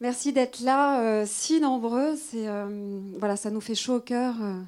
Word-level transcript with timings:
Merci 0.00 0.32
d'être 0.32 0.60
là, 0.60 1.02
euh, 1.02 1.24
si 1.26 1.60
nombreux. 1.60 2.14
Euh, 2.34 3.00
voilà, 3.18 3.36
ça 3.36 3.50
nous 3.50 3.60
fait 3.60 3.74
chaud 3.74 3.96
au 3.96 4.00
cœur 4.00 4.36
euh, 4.40 4.62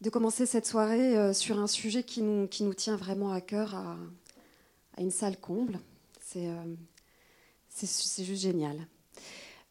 de 0.00 0.10
commencer 0.10 0.44
cette 0.44 0.66
soirée 0.66 1.32
sur 1.34 1.60
un 1.60 1.68
sujet 1.68 2.02
qui 2.02 2.22
nous, 2.22 2.48
qui 2.48 2.64
nous 2.64 2.74
tient 2.74 2.96
vraiment 2.96 3.30
à 3.30 3.40
cœur 3.40 3.76
à, 3.76 3.96
une 5.00 5.12
salle 5.12 5.36
comble. 5.36 5.78
C'est 6.20 6.48
juste 8.24 8.42
génial. 8.42 8.76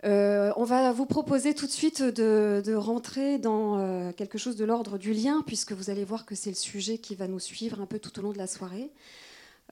on 0.04 0.64
va 0.64 0.94
vous 0.94 1.06
proposer 1.06 1.54
tout 1.54 1.66
de 1.66 1.72
suite 1.72 2.02
de, 2.02 2.62
de 2.66 2.74
rentrer 2.74 3.38
dans 3.38 4.14
quelque 4.14 4.38
chose 4.38 4.56
de 4.56 4.64
l'ordre 4.64 4.98
du 4.98 5.14
lien, 5.14 5.44
puisque 5.46 5.74
vous 5.74 5.90
allez 5.90 6.06
voir 6.06 6.26
que 6.26 6.36
c'est 6.36 6.50
le 6.50 6.56
sujet 6.56 6.98
qui 6.98 7.16
va 7.16 7.28
nous 7.28 7.40
suivre 7.40 7.82
un 7.82 7.86
peu 7.86 8.00
tout 8.00 8.18
au 8.20 8.22
long 8.22 8.32
de 8.32 8.38
la 8.38 8.48
soirée. 8.48 8.92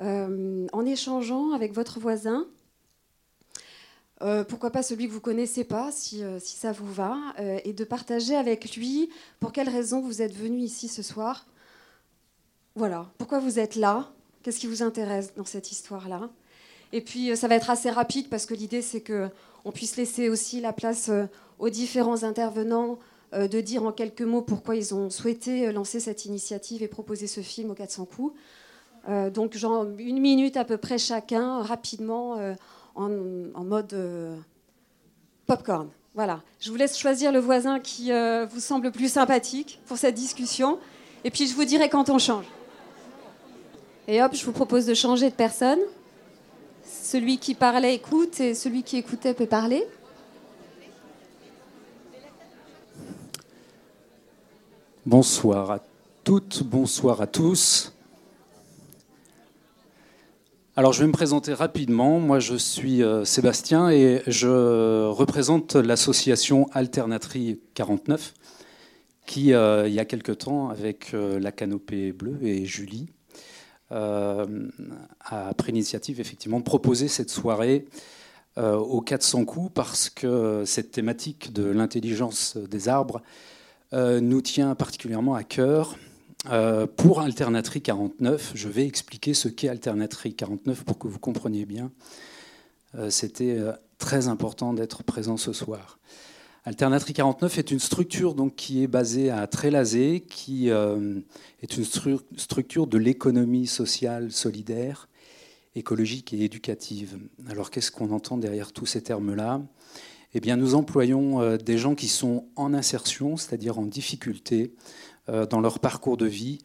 en 0.01 0.85
échangeant 0.85 1.51
avec 1.51 1.73
votre 1.73 1.99
voisin, 1.99 2.47
euh, 4.21 4.45
pourquoi 4.45 4.69
pas 4.69 4.81
celui 4.81 5.07
que 5.07 5.11
vous 5.11 5.19
connaissez 5.19 5.65
pas, 5.65 5.91
si, 5.91 6.23
euh, 6.23 6.39
ça 6.39 6.71
vous 6.71 6.91
va, 6.91 7.17
euh, 7.39 7.59
et 7.65 7.73
de 7.73 7.83
partager 7.83 8.35
avec 8.35 8.75
lui 8.75 9.09
pour 9.41 9.51
quelles 9.51 9.69
raisons 9.69 9.99
vous 9.99 10.21
êtes 10.21 10.33
venu 10.33 10.59
ici 10.59 10.87
ce 10.87 11.03
soir. 11.03 11.45
Voilà, 12.75 13.07
pourquoi 13.17 13.39
vous 13.39 13.59
êtes 13.59 13.75
là, 13.75 14.09
qu'est-ce 14.41 14.59
qui 14.59 14.67
vous 14.67 14.83
intéresse 14.83 15.33
dans 15.35 15.45
cette 15.45 15.71
histoire-là? 15.71 16.29
Et 16.93 17.01
puis 17.01 17.35
ça 17.35 17.47
va 17.47 17.55
être 17.55 17.69
assez 17.69 17.89
rapide 17.89 18.29
parce 18.29 18.45
que 18.45 18.53
l'idée 18.53 18.81
c'est 18.81 19.01
que 19.01 19.27
on 19.65 19.71
puisse 19.71 19.97
laisser 19.97 20.29
aussi 20.29 20.61
la 20.61 20.71
place 20.71 21.09
aux 21.57 21.69
différents 21.69 22.23
intervenants 22.23 22.99
de 23.33 23.59
dire 23.59 23.83
en 23.83 23.91
quelques 23.91 24.21
mots 24.21 24.43
pourquoi 24.43 24.75
ils 24.75 24.93
ont 24.93 25.09
souhaité 25.09 25.71
lancer 25.71 25.99
cette 25.99 26.25
initiative 26.25 26.83
et 26.83 26.87
proposer 26.87 27.27
ce 27.27 27.41
film 27.41 27.71
aux 27.71 27.73
400 27.73 28.05
coups. 28.05 28.33
donc 29.33 29.57
genre 29.57 29.87
une 29.97 30.19
minute 30.19 30.57
à 30.57 30.63
peu 30.63 30.77
près 30.77 30.99
chacun, 30.99 31.63
rapidement 31.63 32.37
en, 32.95 33.63
mode 33.63 33.93
euh, 33.93 34.35
popcorn. 35.45 35.89
Voilà. 36.13 36.41
Je 36.59 36.71
vous 36.71 36.77
laisse 36.77 36.97
choisir 36.97 37.31
le 37.31 37.39
voisin 37.39 37.79
qui 37.79 38.11
euh, 38.11 38.45
vous 38.45 38.59
semble 38.59 38.91
plus 38.91 39.11
sympathique 39.11 39.79
pour 39.85 39.97
cette 39.97 40.15
discussion. 40.15 40.79
Et 41.23 41.31
puis 41.31 41.47
je 41.47 41.55
vous 41.55 41.65
dirai 41.65 41.89
quand 41.89 42.09
on 42.09 42.19
change. 42.19 42.45
Et 44.07 44.21
hop, 44.21 44.33
je 44.33 44.45
vous 44.45 44.51
propose 44.51 44.85
de 44.85 44.93
changer 44.93 45.29
de 45.29 45.35
personne. 45.35 45.79
Celui 46.83 47.37
qui 47.37 47.55
parlait 47.55 47.95
écoute 47.95 48.39
et 48.39 48.53
celui 48.53 48.83
qui 48.83 48.97
écoutait 48.97 49.33
peut 49.33 49.47
parler. 49.47 49.83
Bonsoir 55.05 55.71
à 55.71 55.79
toutes, 56.23 56.63
bonsoir 56.63 57.21
à 57.21 57.27
tous. 57.27 57.94
Alors 60.77 60.91
je 60.91 60.99
vais 60.99 61.07
me 61.07 61.13
présenter 61.13 61.53
rapidement. 61.53 62.19
Moi 62.19 62.39
je 62.39 62.55
suis 62.55 63.01
euh, 63.01 63.23
Sébastien 63.23 63.89
et 63.89 64.21
je 64.27 65.07
représente 65.07 65.75
l'association 65.75 66.67
Alternatrie 66.73 67.61
49 67.75 68.33
qui, 69.25 69.53
euh, 69.53 69.87
il 69.87 69.93
y 69.93 70.01
a 70.01 70.05
quelque 70.05 70.33
temps, 70.33 70.67
avec 70.67 71.13
euh, 71.13 71.39
la 71.39 71.53
canopée 71.53 72.11
bleue 72.11 72.39
et 72.41 72.65
Julie, 72.65 73.07
a 73.89 75.53
pris 75.57 75.71
l'initiative 75.71 76.19
effectivement 76.19 76.59
de 76.59 76.65
proposer 76.65 77.07
cette 77.07 77.29
soirée 77.29 77.85
aux 78.57 78.99
400 78.99 79.45
coups 79.45 79.71
parce 79.73 80.09
que 80.09 80.63
cette 80.65 80.91
thématique 80.91 81.53
de 81.53 81.63
l'intelligence 81.63 82.57
des 82.57 82.89
arbres 82.89 83.21
nous 83.93 84.41
tient 84.41 84.75
particulièrement 84.75 85.35
à 85.35 85.43
cœur 85.43 85.95
euh, 86.51 86.85
pour 86.85 87.21
Alternatrie 87.21 87.81
49, 87.81 88.51
je 88.55 88.69
vais 88.69 88.85
expliquer 88.85 89.33
ce 89.33 89.47
qu'est 89.47 89.69
Alternatrie 89.69 90.35
49 90.35 90.83
pour 90.83 90.97
que 90.99 91.07
vous 91.07 91.19
compreniez 91.19 91.65
bien. 91.65 91.91
Euh, 92.95 93.09
c'était 93.09 93.57
euh, 93.57 93.71
très 93.97 94.27
important 94.27 94.73
d'être 94.73 95.03
présent 95.03 95.37
ce 95.37 95.53
soir. 95.53 95.99
Alternatrie 96.65 97.13
49 97.13 97.57
est 97.57 97.71
une 97.71 97.79
structure 97.79 98.33
donc, 98.35 98.55
qui 98.55 98.83
est 98.83 98.87
basée 98.87 99.29
à 99.29 99.45
Trélazé, 99.47 100.21
qui 100.27 100.69
est 100.69 101.77
une 101.77 101.85
structure 102.37 102.87
de 102.87 102.97
l'économie 102.97 103.67
sociale 103.67 104.31
solidaire, 104.31 105.07
écologique 105.75 106.33
et 106.33 106.43
éducative. 106.43 107.19
Alors 107.49 107.69
qu'est-ce 107.69 107.91
qu'on 107.91 108.11
entend 108.11 108.37
derrière 108.37 108.71
tous 108.71 108.87
ces 108.87 109.03
termes-là? 109.03 109.61
Eh 110.33 110.39
bien, 110.39 110.57
nous 110.57 110.73
employons 110.73 111.55
des 111.57 111.77
gens 111.77 111.93
qui 111.93 112.07
sont 112.07 112.45
en 112.55 112.73
insertion, 112.73 113.37
c'est-à-dire 113.37 113.77
en 113.77 113.85
difficulté, 113.85 114.73
dans 115.27 115.59
leur 115.59 115.79
parcours 115.79 116.17
de 116.17 116.25
vie. 116.25 116.59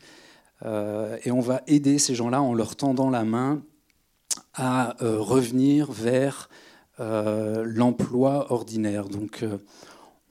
Euh, 0.65 1.17
et 1.25 1.31
on 1.31 1.41
va 1.41 1.63
aider 1.67 1.99
ces 1.99 2.15
gens-là 2.15 2.43
en 2.43 2.55
leur 2.55 2.77
tendant 2.77 3.11
la 3.11 3.25
main 3.25 3.63
à 4.55 5.03
euh, 5.03 5.19
revenir 5.19 5.91
vers 5.91 6.49
l'emploi 7.65 8.53
ordinaire. 8.53 9.09
Donc, 9.09 9.43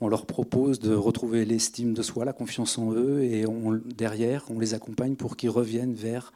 on 0.02 0.08
leur 0.08 0.28
propose 0.28 0.80
de 0.80 0.94
retrouver 0.94 1.44
l'estime 1.44 1.96
de 1.96 2.04
soi, 2.04 2.26
la 2.26 2.34
confiance 2.34 2.78
en 2.78 2.92
eux, 2.92 3.24
et 3.24 3.44
derrière, 3.86 4.46
on 4.52 4.60
les 4.60 4.76
accompagne 4.76 5.16
pour 5.16 5.36
qu'ils 5.36 5.50
reviennent 5.50 5.96
vers 5.96 6.32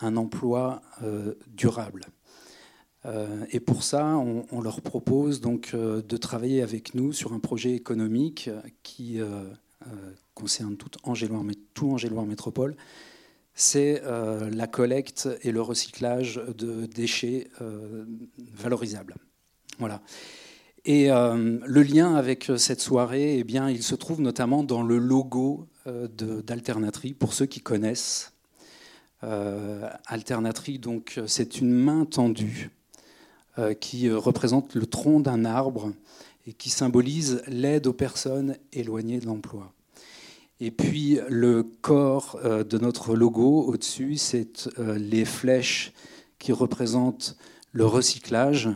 un 0.00 0.16
emploi 0.16 0.80
durable. 1.46 2.06
et 3.50 3.60
pour 3.60 3.82
ça, 3.82 4.16
on, 4.16 4.62
leur 4.62 4.80
propose 4.80 5.42
donc 5.42 5.76
de 5.76 6.16
travailler 6.16 6.62
avec 6.62 6.94
nous 6.94 7.12
sur 7.12 7.34
un 7.34 7.38
projet 7.38 7.74
économique 7.74 8.48
qui 8.82 9.20
concerne 10.34 10.76
tout 10.76 10.90
Angéloire, 11.04 11.42
Métropole, 11.42 12.76
c'est 13.54 14.02
euh, 14.04 14.48
la 14.50 14.66
collecte 14.66 15.28
et 15.42 15.52
le 15.52 15.60
recyclage 15.60 16.40
de 16.56 16.86
déchets 16.86 17.48
euh, 17.60 18.04
valorisables. 18.54 19.16
Voilà. 19.78 20.00
Et 20.86 21.10
euh, 21.10 21.58
le 21.64 21.82
lien 21.82 22.14
avec 22.14 22.50
cette 22.56 22.80
soirée, 22.80 23.38
eh 23.38 23.44
bien, 23.44 23.68
il 23.68 23.82
se 23.82 23.94
trouve 23.94 24.22
notamment 24.22 24.64
dans 24.64 24.82
le 24.82 24.98
logo 24.98 25.68
d'Alternatrie, 25.86 27.14
pour 27.14 27.32
ceux 27.34 27.46
qui 27.46 27.60
connaissent. 27.60 28.32
Alternatrie, 29.22 30.78
donc, 30.78 31.20
c'est 31.26 31.60
une 31.60 31.72
main 31.72 32.04
tendue 32.04 32.70
qui 33.80 34.10
représente 34.10 34.74
le 34.74 34.86
tronc 34.86 35.20
d'un 35.20 35.44
arbre 35.44 35.92
et 36.46 36.52
qui 36.52 36.70
symbolise 36.70 37.42
l'aide 37.46 37.86
aux 37.86 37.92
personnes 37.92 38.56
éloignées 38.72 39.20
de 39.20 39.26
l'emploi. 39.26 39.72
Et 40.60 40.70
puis 40.70 41.18
le 41.28 41.62
corps 41.62 42.38
euh, 42.44 42.64
de 42.64 42.78
notre 42.78 43.14
logo 43.14 43.62
au-dessus, 43.62 44.16
c'est 44.16 44.68
euh, 44.78 44.98
les 44.98 45.24
flèches 45.24 45.92
qui 46.38 46.52
représentent 46.52 47.36
le 47.72 47.86
recyclage 47.86 48.68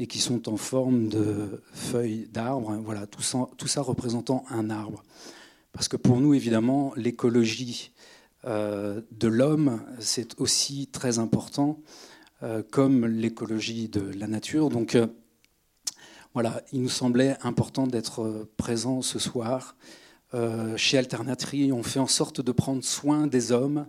et 0.00 0.06
qui 0.06 0.18
sont 0.18 0.48
en 0.48 0.56
forme 0.56 1.08
de 1.08 1.62
feuilles 1.72 2.28
d'arbre. 2.32 2.76
Voilà, 2.84 3.06
tout 3.06 3.22
ça, 3.22 3.48
tout 3.56 3.68
ça, 3.68 3.82
représentant 3.82 4.44
un 4.50 4.70
arbre. 4.70 5.02
Parce 5.72 5.88
que 5.88 5.96
pour 5.96 6.20
nous, 6.20 6.34
évidemment, 6.34 6.92
l'écologie 6.96 7.92
euh, 8.44 9.00
de 9.12 9.28
l'homme, 9.28 9.82
c'est 9.98 10.40
aussi 10.40 10.88
très 10.88 11.18
important, 11.18 11.80
comme 12.70 13.04
l'écologie 13.04 13.88
de 13.88 14.00
la 14.16 14.28
nature. 14.28 14.68
Donc 14.68 14.96
il 16.72 16.82
nous 16.82 16.88
semblait 16.88 17.36
important 17.42 17.86
d'être 17.86 18.48
présent 18.56 19.02
ce 19.02 19.18
soir 19.18 19.76
euh, 20.34 20.76
chez 20.76 20.98
Alternatrie, 20.98 21.72
on 21.72 21.82
fait 21.82 22.00
en 22.00 22.06
sorte 22.06 22.40
de 22.40 22.52
prendre 22.52 22.84
soin 22.84 23.26
des 23.26 23.50
hommes 23.50 23.86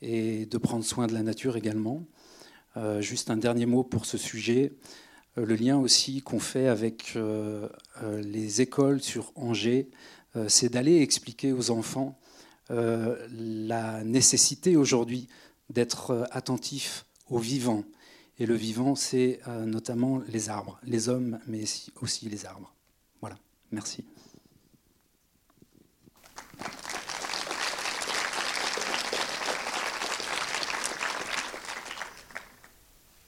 et 0.00 0.46
de 0.46 0.58
prendre 0.58 0.84
soin 0.84 1.06
de 1.06 1.14
la 1.14 1.22
nature 1.22 1.56
également. 1.56 2.04
Euh, 2.76 3.00
juste 3.00 3.30
un 3.30 3.36
dernier 3.36 3.66
mot 3.66 3.82
pour 3.82 4.06
ce 4.06 4.16
sujet. 4.16 4.72
Euh, 5.36 5.44
le 5.44 5.56
lien 5.56 5.78
aussi 5.78 6.22
qu'on 6.22 6.38
fait 6.38 6.68
avec 6.68 7.18
les 8.22 8.60
écoles 8.60 9.02
sur 9.02 9.32
Angers, 9.34 9.88
c'est 10.48 10.72
d'aller 10.72 11.00
expliquer 11.00 11.52
aux 11.52 11.70
enfants 11.70 12.18
la 12.68 14.02
nécessité 14.02 14.76
aujourd'hui 14.76 15.28
d'être 15.70 16.26
attentif 16.32 17.06
au 17.28 17.38
vivant. 17.38 17.84
Et 18.38 18.46
le 18.46 18.54
vivant, 18.54 18.96
c'est 18.96 19.40
notamment 19.46 20.20
les 20.26 20.48
arbres, 20.48 20.78
les 20.82 21.08
hommes, 21.08 21.38
mais 21.46 21.64
aussi 22.00 22.28
les 22.28 22.46
arbres. 22.46 22.74
Voilà, 23.20 23.36
merci. 23.70 24.04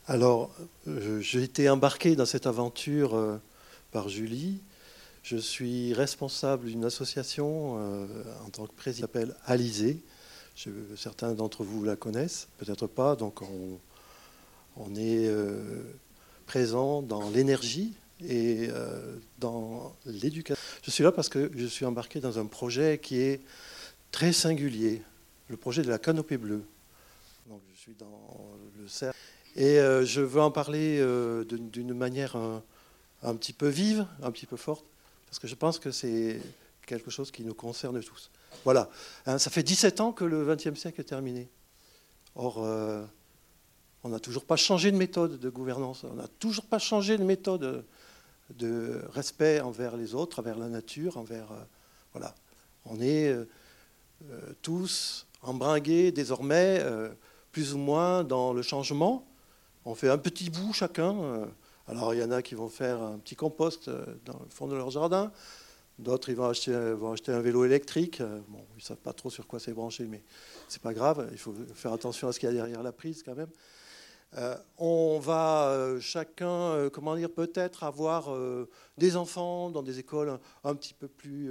Alors, 0.08 0.53
euh, 0.87 1.20
j'ai 1.20 1.43
été 1.43 1.69
embarqué 1.69 2.14
dans 2.14 2.26
cette 2.26 2.47
aventure 2.47 3.17
euh, 3.17 3.38
par 3.91 4.09
Julie. 4.09 4.61
Je 5.25 5.37
suis 5.37 5.94
responsable 5.94 6.67
d'une 6.67 6.85
association 6.85 7.75
euh, 7.79 8.06
en 8.47 8.50
tant 8.50 8.67
que 8.67 8.73
président 8.73 9.09
qui 9.09 9.12
s'appelle 9.12 9.35
Alizé. 9.47 10.00
certains 10.97 11.32
d'entre 11.35 11.64
vous 11.64 11.82
la 11.82 11.97
connaissent, 11.97 12.47
peut-être 12.59 12.87
pas. 12.87 13.17
Donc, 13.17 13.43
on, 13.43 13.81
est 14.96 15.31
présent 16.46 17.02
dans 17.02 17.31
l'énergie 17.31 17.94
et 18.26 18.69
dans 19.38 19.94
l'éducation. 20.06 20.62
Je 20.82 20.90
suis 20.90 21.05
là 21.05 21.12
parce 21.12 21.28
que 21.28 21.50
je 21.55 21.67
suis 21.67 21.84
embarqué 21.84 22.20
dans 22.20 22.38
un 22.38 22.46
projet 22.46 22.99
qui 22.99 23.20
est 23.20 23.40
très 24.11 24.32
singulier, 24.32 25.02
le 25.49 25.56
projet 25.56 25.82
de 25.82 25.88
la 25.88 25.99
canopée 25.99 26.37
bleue. 26.37 26.62
Donc, 27.49 27.61
je 27.75 27.81
suis 27.81 27.94
dans 27.94 28.38
le 28.78 28.88
cercle 28.88 29.19
et 29.56 29.78
euh, 29.78 30.05
je 30.05 30.20
veux 30.20 30.40
en 30.40 30.50
parler 30.50 30.99
euh, 31.00 31.44
d'une 31.44 31.94
manière 31.94 32.37
un 33.23 33.34
petit 33.34 33.52
peu 33.52 33.69
vive, 33.69 34.06
un 34.23 34.31
petit 34.31 34.46
peu 34.46 34.56
forte, 34.56 34.84
parce 35.26 35.38
que 35.38 35.49
je 35.49 35.55
pense 35.55 35.78
que 35.78 35.90
c'est 35.90 36.40
quelque 36.87 37.11
chose 37.11 37.31
qui 37.31 37.43
nous 37.43 37.55
concerne 37.55 38.00
tous. 38.02 38.31
Voilà, 38.64 38.90
hein, 39.26 39.38
ça 39.38 39.50
fait 39.50 39.62
17 39.62 40.00
ans 40.00 40.12
que 40.12 40.25
le 40.25 40.44
XXe 40.44 40.78
siècle 40.78 41.00
est 41.00 41.05
terminé. 41.05 41.49
Or, 42.34 42.62
euh, 42.62 43.05
on 44.06 44.11
n'a 44.11 44.20
toujours 44.20 44.44
pas 44.44 44.56
changé 44.56 44.93
de 44.93 44.97
méthode 44.97 45.41
de 45.41 45.50
gouvernance, 45.50 46.05
on 46.05 46.14
n'a 46.14 46.29
toujours 46.38 46.64
pas 46.64 46.79
changé 46.79 47.19
de 47.19 47.25
méthode 47.25 47.85
de 48.50 49.03
respect 49.12 49.61
envers 49.61 49.97
les 49.97 50.14
autres, 50.14 50.38
envers 50.38 50.58
la 50.58 50.69
nature, 50.69 51.17
envers... 51.17 51.50
Euh, 51.53 51.62
voilà, 52.12 52.35
on 52.85 53.00
est 53.00 53.29
euh, 53.29 53.44
tous 54.62 55.26
embringués 55.43 56.12
désormais, 56.12 56.82
plus 57.53 57.75
ou 57.75 57.79
moins, 57.79 58.25
dans 58.25 58.55
le 58.55 58.62
changement. 58.62 59.26
On 59.85 59.94
fait 59.94 60.09
un 60.09 60.19
petit 60.19 60.49
bout 60.49 60.73
chacun. 60.73 61.47
Alors 61.87 62.14
il 62.14 62.20
y 62.20 62.25
en 62.25 62.31
a 62.31 62.41
qui 62.43 62.55
vont 62.55 62.70
faire 62.70 63.02
un 63.02 63.19
petit 63.19 63.37
compost 63.37 63.91
dans 63.91 64.38
le 64.38 64.49
fond 64.49 64.67
de 64.67 64.75
leur 64.75 64.91
jardin, 64.91 65.31
D'autres, 65.99 66.29
ils 66.29 66.37
vont 66.37 66.50
acheter, 66.50 67.32
un 67.32 67.41
vélo 67.41 67.64
électrique. 67.64 68.20
Euh, 68.20 68.38
bon, 68.49 68.61
ils 68.75 68.81
ne 68.81 68.82
savent 68.82 68.99
pas 68.99 69.14
trop 69.14 69.31
sur 69.31 69.47
quoi 69.47 69.59
c'est 69.59 69.73
branché, 69.73 70.05
mais 70.05 70.23
ce 70.69 70.76
n'est 70.76 70.82
pas 70.82 70.93
grave. 70.93 71.29
Il 71.32 71.38
faut 71.38 71.55
faire 71.75 71.93
attention 71.93 72.29
à 72.29 72.32
ce 72.32 72.41
qu'il 72.41 72.49
y 72.49 72.52
a 72.52 72.55
derrière 72.55 72.82
la 72.82 72.93
prise 72.93 73.23
quand 73.23 73.35
même. 73.35 73.49
Euh, 74.34 74.56
on 74.76 75.19
va 75.19 75.69
euh, 75.69 76.00
chacun, 76.00 76.90
comment 76.93 77.17
dire, 77.17 77.31
peut-être 77.31 77.84
avoir 77.84 78.34
des 78.99 79.17
enfants 79.17 79.70
dans 79.70 79.82
des 79.82 79.99
écoles 79.99 80.38
un, 80.64 80.75
petit 80.75 80.94
peu 80.94 81.08
plus 81.08 81.50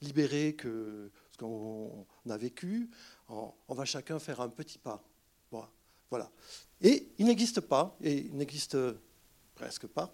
libérées 0.00 0.54
que 0.54 1.10
ce 1.32 1.38
qu'on 1.38 2.06
a 2.28 2.36
vécu. 2.36 2.90
On, 3.28 3.74
va 3.74 3.84
chacun 3.84 4.18
faire 4.18 4.40
un 4.40 4.48
petit 4.48 4.78
pas. 4.78 5.02
Voilà. 6.10 6.30
Et 6.80 7.08
il 7.18 7.26
n'existe 7.26 7.60
pas, 7.60 7.96
et 8.02 8.26
il 8.26 8.36
n'existe 8.36 8.76
presque 9.54 9.86
pas, 9.86 10.12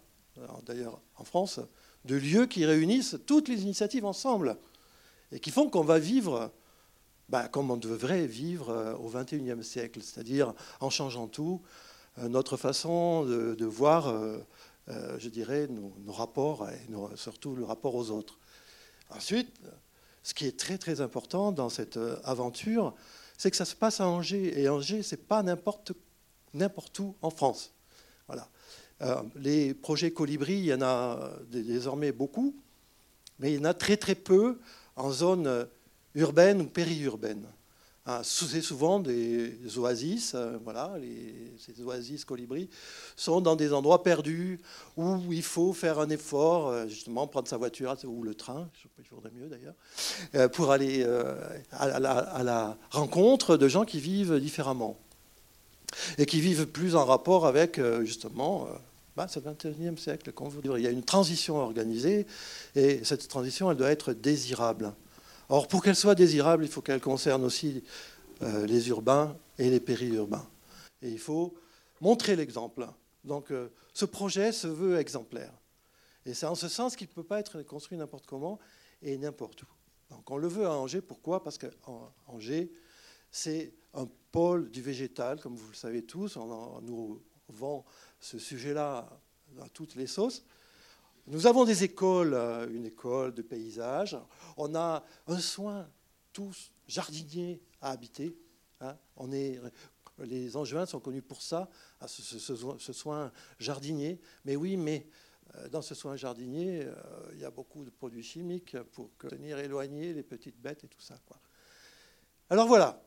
d'ailleurs 0.67 1.01
en 1.17 1.25
France, 1.25 1.61
de 2.05 2.17
lieux 2.17 2.45
qui 2.47 2.67
réunissent 2.67 3.17
toutes 3.27 3.49
les 3.49 3.63
initiatives 3.63 4.05
ensemble 4.05 4.59
et 5.33 5.41
qui 5.41 5.51
font 5.51 5.71
qu'on 5.71 5.85
va 5.85 5.99
vivre 5.99 6.53
bah, 7.29 7.49
comme 7.49 7.71
on 7.71 7.77
devrait 7.77 8.27
vivre 8.27 8.71
euh, 8.71 8.95
au 8.95 9.11
XXIe 9.11 9.63
siècle, 9.65 10.01
c'est-à-dire 10.03 10.55
en 10.81 10.91
changeant 10.91 11.27
tout, 11.27 11.61
euh, 11.63 11.67
notre 12.19 12.57
façon 12.57 13.25
de, 13.25 13.65
voir, 13.65 14.09
euh, 14.09 14.39
je 15.19 15.29
dirais, 15.29 15.69
nos, 15.69 16.13
rapports 16.13 16.69
et 16.69 17.17
surtout 17.17 17.55
le 17.55 17.65
rapport 17.65 17.95
aux 17.95 18.11
autres. 18.11 18.39
Ensuite, 19.11 19.51
ce 20.23 20.35
qui 20.35 20.47
est 20.47 20.59
très 20.59 20.79
très 20.79 21.01
important 21.01 21.53
dans 21.53 21.69
cette 21.69 21.99
aventure, 22.25 22.95
c'est 23.39 23.51
que 23.51 23.57
ça 23.57 23.65
se 23.65 23.77
passe 23.77 24.01
à 24.01 24.09
Angers. 24.09 24.61
Et 24.61 24.69
Angers, 24.69 25.03
c'est 25.03 25.29
pas 25.29 25.43
n'importe 25.43 26.99
où 26.99 27.15
en 27.23 27.31
France. 27.31 27.73
Euh, 29.03 29.23
les 29.37 29.75
projets 29.75 30.11
Colibri, 30.11 30.55
il 30.55 30.65
y 30.65 30.75
en 30.75 30.83
a 30.83 31.31
désormais 31.51 32.13
beaucoup, 32.13 32.57
mais 33.39 33.53
il 33.53 33.59
y 33.59 33.61
en 33.61 33.65
a 33.65 33.75
très 33.75 33.97
très 33.97 34.15
peu 34.15 34.59
en 34.97 35.11
zone 35.11 35.69
urbaine 36.15 36.63
ou 36.63 36.67
périurbaine. 36.67 37.47
Hein, 38.07 38.21
c'est 38.23 38.63
souvent 38.63 39.01
des 39.01 39.59
oasis, 39.77 40.33
euh, 40.35 40.59
voilà, 40.63 40.95
ces 41.59 41.83
oasis 41.83 42.25
colibri 42.25 42.71
sont 43.17 43.41
dans 43.41 43.57
des 43.57 43.73
endroits 43.73 44.03
perdus 44.03 44.61
où 44.97 45.33
il 45.33 45.43
faut 45.43 45.73
faire 45.73 45.99
un 45.99 46.09
effort, 46.11 46.69
euh, 46.69 46.87
justement 46.87 47.27
prendre 47.27 47.49
sa 47.49 47.57
voiture 47.57 47.97
ou 48.05 48.23
le 48.23 48.35
train, 48.35 48.69
il 48.99 49.05
faudrait 49.05 49.33
mieux 49.35 49.49
d'ailleurs, 49.49 50.51
pour 50.51 50.71
aller 50.71 51.05
à 51.73 52.43
la 52.43 52.79
rencontre 52.91 53.57
de 53.57 53.69
gens 53.69 53.85
qui 53.85 54.01
vivent 54.01 54.39
différemment 54.39 54.99
et 56.19 56.27
qui 56.27 56.41
vivent 56.41 56.67
plus 56.67 56.97
en 56.97 57.05
rapport 57.05 57.47
avec 57.47 57.79
euh, 57.79 58.05
justement 58.05 58.67
euh, 58.67 58.77
bah, 59.17 59.29
ce 59.29 59.41
21e 59.41 59.97
siècle. 59.97 60.33
Il 60.65 60.81
y 60.81 60.87
a 60.87 60.91
une 60.91 61.05
transition 61.05 61.57
organisée 61.57 62.27
et 62.75 63.01
cette 63.05 63.29
transition, 63.29 63.71
elle 63.71 63.77
doit 63.77 63.91
être 63.91 64.13
désirable. 64.13 64.93
Or, 65.49 65.69
pour 65.69 65.83
qu'elle 65.83 65.97
soit 65.97 66.15
désirable, 66.15 66.65
il 66.65 66.71
faut 66.71 66.83
qu'elle 66.83 67.01
concerne 67.01 67.45
aussi 67.45 67.85
euh, 68.43 68.67
les 68.67 68.89
urbains 68.89 69.37
et 69.59 69.71
les 69.71 69.81
périurbains. 69.81 70.47
Et 71.03 71.11
il 71.11 71.19
faut 71.19 71.55
montrer 72.01 72.37
l'exemple. 72.37 72.87
Donc, 73.25 73.53
ce 73.93 74.05
projet 74.05 74.53
se 74.53 74.67
veut 74.67 74.99
exemplaire. 74.99 75.53
Et 76.27 76.35
c'est 76.35 76.47
en 76.47 76.55
ce 76.55 76.69
sens 76.69 76.97
qu'il 76.97 77.09
ne 77.09 77.13
peut 77.13 77.25
pas 77.25 77.41
être 77.41 77.63
construit 77.63 77.97
n'importe 77.97 78.27
comment 78.27 78.59
et 79.03 79.17
n'importe 79.17 79.63
où. 79.63 79.67
Donc, 80.11 80.31
on 80.31 80.37
le 80.37 80.49
veut 80.49 80.67
à 80.67 80.73
Angers. 80.73 81.01
Pourquoi? 81.01 81.43
Parce 81.43 81.59
qu'Angers, 81.59 82.71
c'est 83.31 83.73
un 83.95 84.09
pôle 84.33 84.71
du 84.71 84.83
végétal, 84.83 85.41
comme 85.41 85.55
vous 85.55 85.69
le 85.69 85.75
savez 85.77 86.03
tous. 86.03 86.37
On, 86.37 86.81
nous 86.83 87.23
vend 87.49 87.85
ce 88.21 88.39
sujet-là 88.39 89.09
à 89.61 89.69
toutes 89.69 89.95
les 89.95 90.07
sauces. 90.07 90.45
Nous 91.29 91.49
avons 91.49 91.65
des 91.65 91.83
écoles, 91.83 92.35
euh, 92.35 92.69
une 92.73 92.87
école 92.87 93.35
de 93.35 93.43
paysage. 93.43 94.17
On 94.57 94.77
a 94.77 95.05
un 95.27 95.41
soin 95.41 95.91
tous 96.33 96.71
jardiniers 96.87 97.61
à 97.81 97.91
habiter. 97.91 98.39
Hein. 98.81 98.97
On 99.17 99.33
est, 99.33 99.61
les 100.19 100.57
Angevins 100.57 100.87
sont 100.87 101.01
connus 101.01 101.23
pour 101.23 101.43
ça, 101.43 101.69
ce, 102.07 102.93
soin 102.93 103.33
jardinier. 103.59 104.21
Mais 104.45 104.55
oui, 104.55 104.77
mais 104.77 105.09
euh, 105.57 105.69
dans 105.69 105.83
ce 105.83 105.97
soin 105.97 106.15
jardinier, 106.15 106.85
euh, 106.85 106.95
il 107.33 107.41
y 107.41 107.45
a 107.45 107.51
beaucoup 107.51 107.85
de 107.85 107.91
produits 107.91 108.23
chimiques 108.23 108.81
pour 108.93 109.11
tenir 109.19 109.59
éloigner 109.59 110.13
les 110.13 110.23
petites 110.23 110.61
bêtes 110.61 110.85
et 110.85 110.89
tout 110.89 111.01
ça. 111.01 111.17
Alors 112.51 112.69
voilà, 112.69 113.03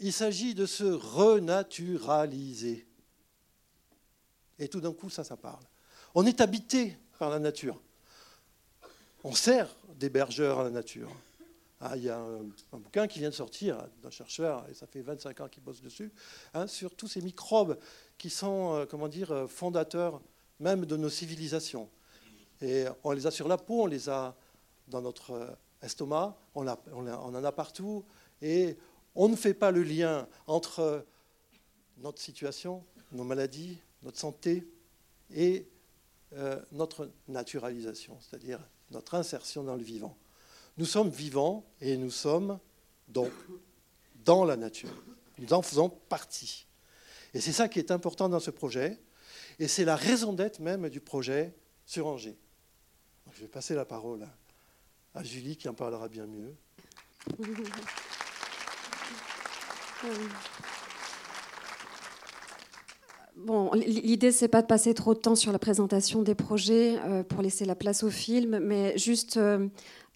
il 0.00 0.12
s'agit 0.12 0.56
de 0.56 0.66
se 0.66 0.84
renaturaliser. 0.84 2.88
Et 4.58 4.66
tout 4.66 4.80
d'un 4.80 4.92
coup, 4.92 5.08
ça, 5.08 5.22
ça 5.22 5.36
parle. 5.36 5.62
On 6.16 6.26
est 6.26 6.40
habité 6.40 6.98
par 7.20 7.28
la 7.28 7.38
nature. 7.38 7.78
On 9.24 9.34
sert 9.34 9.68
d'hébergeur 9.94 10.60
à 10.60 10.64
la 10.64 10.70
nature. 10.70 11.10
Ah, 11.78 11.94
il 11.94 12.04
y 12.04 12.08
a 12.08 12.18
un, 12.18 12.78
bouquin 12.78 13.06
qui 13.06 13.18
vient 13.18 13.28
de 13.28 13.34
sortir 13.34 13.76
d'un 14.02 14.08
chercheur, 14.08 14.66
et 14.70 14.74
ça 14.74 14.86
fait 14.86 15.02
25 15.02 15.38
ans 15.42 15.48
qu'il 15.48 15.62
bosse 15.62 15.82
dessus, 15.82 16.10
hein, 16.54 16.66
sur 16.66 16.96
tous 16.96 17.08
ces 17.08 17.20
microbes 17.20 17.78
qui 18.16 18.30
sont, 18.30 18.74
euh, 18.74 18.86
comment 18.86 19.06
dire, 19.06 19.32
euh, 19.32 19.46
fondateurs 19.46 20.22
même 20.60 20.86
de 20.86 20.96
nos 20.96 21.10
civilisations. 21.10 21.90
Et 22.62 22.86
on 23.04 23.10
les 23.10 23.26
a 23.26 23.30
sur 23.30 23.48
la 23.48 23.58
peau, 23.58 23.82
on 23.82 23.86
les 23.86 24.08
a 24.08 24.34
dans 24.88 25.02
notre 25.02 25.32
euh, 25.32 25.50
estomac, 25.82 26.38
on, 26.54 26.66
on 26.66 27.34
en 27.34 27.44
a 27.44 27.52
partout, 27.52 28.02
et 28.40 28.78
on 29.14 29.28
ne 29.28 29.36
fait 29.36 29.54
pas 29.54 29.70
le 29.70 29.82
lien 29.82 30.26
entre 30.46 31.04
notre 31.98 32.18
situation, 32.18 32.82
nos 33.12 33.24
maladies, 33.24 33.78
notre 34.02 34.18
santé 34.18 34.66
et 35.34 35.66
euh, 36.34 36.60
notre 36.72 37.10
naturalisation, 37.28 38.18
c'est-à-dire 38.20 38.60
notre 38.90 39.14
insertion 39.14 39.64
dans 39.64 39.76
le 39.76 39.82
vivant. 39.82 40.16
Nous 40.78 40.86
sommes 40.86 41.10
vivants 41.10 41.64
et 41.80 41.96
nous 41.96 42.10
sommes 42.10 42.58
donc 43.08 43.32
dans 44.24 44.44
la 44.44 44.56
nature. 44.56 44.90
Nous 45.38 45.52
en 45.52 45.62
faisons 45.62 45.88
partie. 45.88 46.66
Et 47.34 47.40
c'est 47.40 47.52
ça 47.52 47.68
qui 47.68 47.78
est 47.78 47.90
important 47.90 48.28
dans 48.28 48.40
ce 48.40 48.50
projet. 48.50 48.98
Et 49.58 49.68
c'est 49.68 49.84
la 49.84 49.96
raison 49.96 50.32
d'être 50.32 50.60
même 50.60 50.88
du 50.88 51.00
projet 51.00 51.54
sur 51.84 52.06
Angers. 52.06 52.38
je 53.32 53.40
vais 53.40 53.48
passer 53.48 53.74
la 53.74 53.84
parole 53.84 54.26
à 55.14 55.24
Julie 55.24 55.56
qui 55.56 55.68
en 55.68 55.74
parlera 55.74 56.08
bien 56.08 56.26
mieux. 56.26 56.54
Bon, 63.44 63.70
l'idée, 63.72 64.32
c'est 64.32 64.48
pas 64.48 64.60
de 64.60 64.66
passer 64.66 64.92
trop 64.92 65.14
de 65.14 65.18
temps 65.18 65.34
sur 65.34 65.50
la 65.50 65.58
présentation 65.58 66.20
des 66.22 66.34
projets 66.34 66.98
euh, 67.06 67.22
pour 67.22 67.40
laisser 67.40 67.64
la 67.64 67.74
place 67.74 68.02
au 68.02 68.10
film, 68.10 68.58
mais 68.58 68.98
juste 68.98 69.38
euh, 69.38 69.66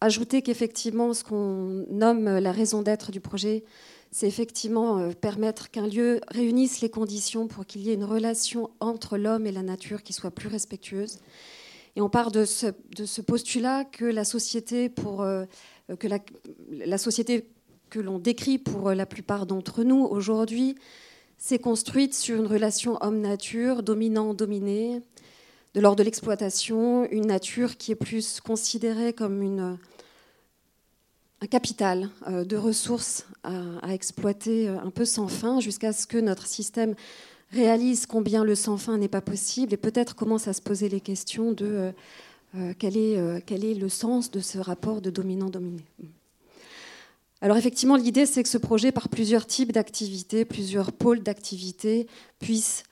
ajouter 0.02 0.42
qu'effectivement, 0.42 1.14
ce 1.14 1.24
qu'on 1.24 1.86
nomme 1.90 2.26
la 2.26 2.52
raison 2.52 2.82
d'être 2.82 3.12
du 3.12 3.20
projet, 3.20 3.64
c'est 4.10 4.26
effectivement 4.26 4.98
euh, 4.98 5.12
permettre 5.12 5.70
qu'un 5.70 5.86
lieu 5.86 6.20
réunisse 6.28 6.82
les 6.82 6.90
conditions 6.90 7.48
pour 7.48 7.64
qu'il 7.64 7.80
y 7.80 7.90
ait 7.90 7.94
une 7.94 8.04
relation 8.04 8.68
entre 8.80 9.16
l'homme 9.16 9.46
et 9.46 9.52
la 9.52 9.62
nature 9.62 10.02
qui 10.02 10.12
soit 10.12 10.30
plus 10.30 10.48
respectueuse. 10.48 11.20
Et 11.96 12.02
on 12.02 12.10
part 12.10 12.30
de 12.30 12.44
ce, 12.44 12.66
postulat 13.22 13.84
que 13.84 14.04
la 14.04 14.24
société 14.24 14.92
que 17.88 18.00
l'on 18.00 18.18
décrit 18.18 18.58
pour 18.58 18.90
la 18.90 19.06
plupart 19.06 19.46
d'entre 19.46 19.82
nous 19.82 20.04
aujourd'hui 20.04 20.74
s'est 21.38 21.58
construite 21.58 22.14
sur 22.14 22.36
une 22.36 22.46
relation 22.46 22.96
homme-nature, 23.02 23.82
dominant-dominé, 23.82 25.02
de 25.74 25.80
l'ordre 25.80 25.98
de 25.98 26.04
l'exploitation, 26.04 27.04
une 27.10 27.26
nature 27.26 27.76
qui 27.76 27.92
est 27.92 27.96
plus 27.96 28.40
considérée 28.40 29.12
comme 29.12 29.78
un 31.40 31.46
capital 31.46 32.10
euh, 32.28 32.44
de 32.44 32.56
ressources 32.56 33.26
à, 33.42 33.92
exploiter 33.92 34.68
euh, 34.68 34.78
un 34.78 34.90
peu 34.90 35.04
sans 35.04 35.28
fin, 35.28 35.60
jusqu'à 35.60 35.92
ce 35.92 36.06
que 36.06 36.18
notre 36.18 36.46
système 36.46 36.94
réalise 37.50 38.06
combien 38.06 38.44
le 38.44 38.54
sans 38.54 38.76
fin 38.76 38.98
n'est 38.98 39.08
pas 39.08 39.20
possible 39.20 39.74
et 39.74 39.76
peut-être 39.76 40.14
commence 40.14 40.48
à 40.48 40.52
se 40.52 40.62
poser 40.62 40.88
les 40.88 41.00
questions 41.00 41.52
de 41.52 41.92
euh, 42.56 42.72
quel 42.78 42.96
est 42.96 43.74
le 43.74 43.88
sens 43.88 44.30
de 44.30 44.40
ce 44.40 44.58
rapport 44.58 45.00
de 45.00 45.10
dominant-dominé. 45.10 45.82
Alors 47.44 47.58
effectivement, 47.58 47.96
l'idée, 47.96 48.24
c'est 48.24 48.42
que 48.42 48.48
ce 48.48 48.56
projet, 48.56 48.90
par 48.90 49.10
plusieurs 49.10 49.46
types 49.46 49.70
d'activités, 49.70 50.46
plusieurs 50.46 50.92
pôles 50.92 51.22
d'activités, 51.22 52.06
puisse 52.38 52.84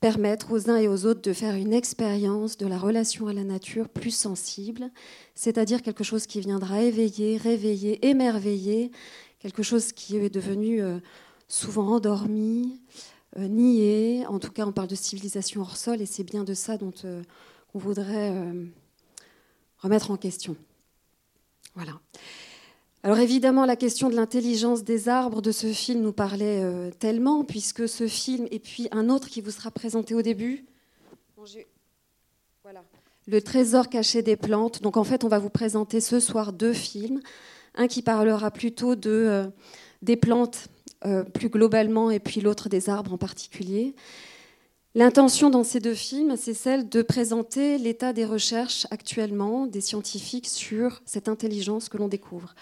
permettre 0.00 0.52
aux 0.52 0.70
uns 0.70 0.78
et 0.78 0.88
aux 0.88 1.04
autres 1.04 1.20
de 1.20 1.34
faire 1.34 1.54
une 1.54 1.74
expérience 1.74 2.56
de 2.56 2.66
la 2.66 2.78
relation 2.78 3.26
à 3.26 3.34
la 3.34 3.44
nature 3.44 3.90
plus 3.90 4.10
sensible, 4.10 4.90
c'est-à-dire 5.34 5.82
quelque 5.82 6.02
chose 6.02 6.26
qui 6.26 6.40
viendra 6.40 6.80
éveiller, 6.80 7.36
réveiller, 7.36 8.06
émerveiller, 8.06 8.90
quelque 9.38 9.62
chose 9.62 9.92
qui 9.92 10.16
est 10.16 10.30
devenu 10.30 10.80
euh, 10.80 10.98
souvent 11.46 11.88
endormi, 11.88 12.80
euh, 13.36 13.48
nié. 13.48 14.24
En 14.28 14.38
tout 14.38 14.50
cas, 14.50 14.64
on 14.64 14.72
parle 14.72 14.88
de 14.88 14.94
civilisation 14.94 15.60
hors 15.60 15.76
sol 15.76 16.00
et 16.00 16.06
c'est 16.06 16.24
bien 16.24 16.44
de 16.44 16.54
ça 16.54 16.78
dont 16.78 16.94
euh, 17.04 17.22
on 17.74 17.78
voudrait 17.78 18.34
remettre 19.76 20.10
en 20.10 20.16
question. 20.16 20.56
Voilà. 21.74 22.00
Alors 23.04 23.18
évidemment, 23.18 23.66
la 23.66 23.74
question 23.74 24.08
de 24.08 24.14
l'intelligence 24.14 24.84
des 24.84 25.08
arbres 25.08 25.42
de 25.42 25.50
ce 25.50 25.72
film 25.72 26.02
nous 26.02 26.12
parlait 26.12 26.62
euh, 26.62 26.90
tellement, 26.90 27.42
puisque 27.42 27.88
ce 27.88 28.06
film, 28.06 28.46
et 28.52 28.60
puis 28.60 28.86
un 28.92 29.08
autre 29.08 29.28
qui 29.28 29.40
vous 29.40 29.50
sera 29.50 29.72
présenté 29.72 30.14
au 30.14 30.22
début. 30.22 30.64
Le 33.26 33.42
trésor 33.42 33.88
caché 33.88 34.22
des 34.22 34.36
plantes. 34.36 34.82
Donc 34.82 34.96
en 34.96 35.02
fait, 35.02 35.24
on 35.24 35.28
va 35.28 35.40
vous 35.40 35.50
présenter 35.50 36.00
ce 36.00 36.20
soir 36.20 36.52
deux 36.52 36.72
films. 36.72 37.20
Un 37.74 37.88
qui 37.88 38.02
parlera 38.02 38.52
plutôt 38.52 38.94
euh, 39.06 39.48
des 40.02 40.16
plantes 40.16 40.68
euh, 41.04 41.24
plus 41.24 41.48
globalement, 41.48 42.08
et 42.08 42.20
puis 42.20 42.40
l'autre 42.40 42.68
des 42.68 42.88
arbres 42.88 43.14
en 43.14 43.18
particulier. 43.18 43.96
L'intention 44.94 45.50
dans 45.50 45.64
ces 45.64 45.80
deux 45.80 45.94
films, 45.94 46.36
c'est 46.36 46.54
celle 46.54 46.88
de 46.88 47.02
présenter 47.02 47.78
l'état 47.78 48.12
des 48.12 48.26
recherches 48.26 48.86
actuellement 48.92 49.66
des 49.66 49.80
scientifiques 49.80 50.46
sur 50.46 51.02
cette 51.04 51.28
intelligence 51.28 51.88
que 51.88 51.96
l'on 51.96 52.08
découvre. 52.08 52.54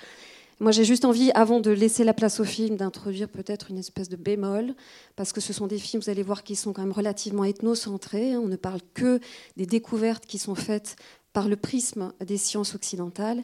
Moi, 0.60 0.72
j'ai 0.72 0.84
juste 0.84 1.06
envie, 1.06 1.30
avant 1.32 1.58
de 1.58 1.70
laisser 1.70 2.04
la 2.04 2.12
place 2.12 2.38
au 2.38 2.44
film, 2.44 2.76
d'introduire 2.76 3.30
peut-être 3.30 3.70
une 3.70 3.78
espèce 3.78 4.10
de 4.10 4.16
bémol, 4.16 4.74
parce 5.16 5.32
que 5.32 5.40
ce 5.40 5.54
sont 5.54 5.66
des 5.66 5.78
films, 5.78 6.02
vous 6.02 6.10
allez 6.10 6.22
voir, 6.22 6.42
qui 6.42 6.54
sont 6.54 6.74
quand 6.74 6.82
même 6.82 6.92
relativement 6.92 7.44
ethnocentrés. 7.44 8.36
On 8.36 8.46
ne 8.46 8.56
parle 8.56 8.80
que 8.92 9.20
des 9.56 9.64
découvertes 9.64 10.26
qui 10.26 10.36
sont 10.36 10.54
faites 10.54 10.96
par 11.32 11.48
le 11.48 11.56
prisme 11.56 12.12
des 12.26 12.36
sciences 12.36 12.74
occidentales. 12.74 13.42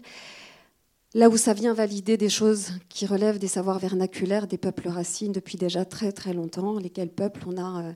Là 1.15 1.31
où 1.31 1.39
ça 1.39 1.55
vient 1.55 1.73
valider 1.73 2.19
des 2.19 2.29
choses 2.29 2.73
qui 2.91 3.07
relèvent 3.07 3.39
des 3.39 3.49
savoirs 3.49 3.79
vernaculaires 3.79 4.47
des 4.47 4.59
peuples 4.59 4.89
racines 4.89 5.33
depuis 5.33 5.57
déjà 5.57 5.87
très 5.87 6.13
très 6.13 6.35
longtemps, 6.35 6.79
lesquels 6.79 7.09
peuples 7.09 7.45
on 7.47 7.57
a 7.57 7.83
euh, 7.83 7.93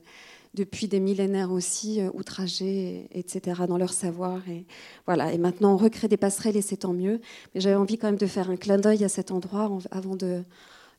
depuis 0.53 0.87
des 0.87 0.99
millénaires 0.99 1.51
aussi, 1.51 2.01
euh, 2.01 2.09
outragés, 2.13 3.07
etc., 3.11 3.61
dans 3.67 3.77
leur 3.77 3.93
savoir. 3.93 4.41
Et, 4.49 4.65
voilà. 5.05 5.31
et 5.31 5.37
maintenant, 5.37 5.73
on 5.73 5.77
recrée 5.77 6.07
des 6.07 6.17
passerelles 6.17 6.57
et 6.57 6.61
c'est 6.61 6.77
tant 6.77 6.93
mieux. 6.93 7.21
Mais 7.53 7.61
j'avais 7.61 7.75
envie 7.75 7.97
quand 7.97 8.07
même 8.07 8.17
de 8.17 8.25
faire 8.25 8.49
un 8.49 8.57
clin 8.57 8.77
d'œil 8.77 9.03
à 9.03 9.09
cet 9.09 9.31
endroit 9.31 9.69
avant 9.91 10.15
de, 10.15 10.43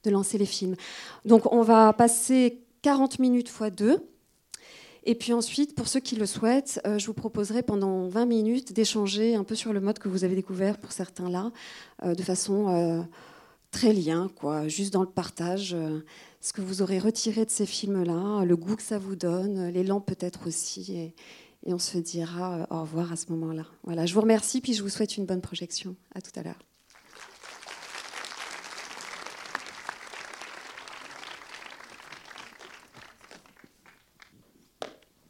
lancer 0.06 0.38
les 0.38 0.46
films. 0.46 0.74
Donc, 1.24 1.52
on 1.52 1.62
va 1.62 1.92
passer 1.92 2.60
40 2.82 3.18
minutes 3.18 3.48
fois 3.48 3.70
2. 3.70 3.98
Et 5.04 5.14
puis 5.16 5.32
ensuite, 5.32 5.74
pour 5.74 5.88
ceux 5.88 6.00
qui 6.00 6.14
le 6.16 6.26
souhaitent, 6.26 6.80
euh, 6.86 6.98
je 6.98 7.06
vous 7.06 7.12
proposerai 7.12 7.62
pendant 7.62 8.06
20 8.06 8.24
minutes 8.24 8.72
d'échanger 8.72 9.34
un 9.34 9.42
peu 9.42 9.56
sur 9.56 9.72
le 9.72 9.80
mode 9.80 9.98
que 9.98 10.08
vous 10.08 10.22
avez 10.22 10.36
découvert 10.36 10.78
pour 10.78 10.92
certains 10.92 11.28
là, 11.28 11.50
euh, 12.04 12.14
de 12.14 12.22
façon 12.22 13.04
très 13.72 13.92
lien, 13.92 14.30
quoi, 14.36 14.68
juste 14.68 14.92
dans 14.92 15.02
le 15.02 15.08
partage 15.08 15.74
ce 16.42 16.52
que 16.52 16.60
vous 16.60 16.82
aurez 16.82 16.98
retiré 16.98 17.44
de 17.44 17.50
ces 17.50 17.66
films-là, 17.66 18.44
le 18.44 18.56
goût 18.56 18.74
que 18.74 18.82
ça 18.82 18.98
vous 18.98 19.14
donne, 19.14 19.68
l'élan 19.68 20.00
peut-être 20.00 20.48
aussi. 20.48 20.92
Et, 20.92 21.14
et, 21.64 21.72
on 21.72 21.78
se 21.78 21.98
dira 21.98 22.58
euh, 22.58 22.66
au 22.70 22.80
revoir 22.80 23.12
à 23.12 23.16
ce 23.16 23.30
moment-là. 23.30 23.64
Voilà, 23.84 24.04
je 24.06 24.12
vous 24.12 24.20
remercie, 24.20 24.60
puis 24.60 24.74
je 24.74 24.82
vous 24.82 24.88
souhaite 24.88 25.16
une 25.16 25.24
bonne 25.24 25.40
projection. 25.40 25.94
À 26.14 26.20
tout 26.20 26.32
à 26.34 26.42
l'heure. 26.42 26.58